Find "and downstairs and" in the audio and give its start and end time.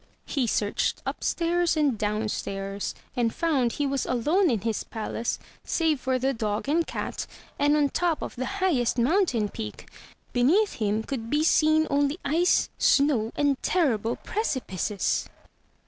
1.77-3.31